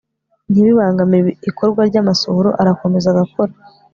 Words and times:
ntibibangamire 0.51 1.29
ikorwa 1.49 1.81
ry'amasohoro 1.89 2.49
arakomeza 2.61 3.07
agakora 3.09 3.53